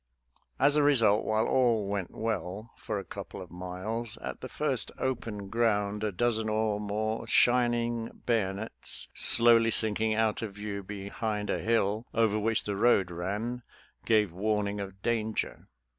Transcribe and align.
As 0.59 0.75
a 0.75 0.81
result, 0.81 1.25
while 1.25 1.45
all 1.47 1.85
went 1.87 2.09
well 2.09 2.71
for 2.75 2.97
a 2.97 3.03
couple 3.05 3.39
of 3.39 3.51
miles, 3.51 4.17
at 4.17 4.41
the 4.41 4.49
first 4.49 4.91
open 4.97 5.47
ground 5.47 6.03
a 6.03 6.11
dozen 6.11 6.49
or 6.49 6.79
more 6.79 7.27
shining 7.27 8.09
bayonets 8.25 9.09
slowly 9.13 9.69
sinking 9.69 10.15
out 10.15 10.41
of 10.41 10.55
view 10.55 10.81
be 10.81 11.09
hind 11.09 11.51
a 11.51 11.59
hill 11.59 12.07
over 12.15 12.39
which 12.39 12.63
the 12.63 12.75
road 12.75 13.11
ran, 13.11 13.61
gave 14.03 14.33
warn 14.33 14.67
ing 14.67 14.79
of 14.79 15.03
danger. 15.03 15.67